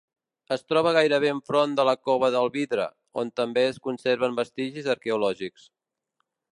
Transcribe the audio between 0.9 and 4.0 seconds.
gairebé enfront de la cova del Vidre, on també es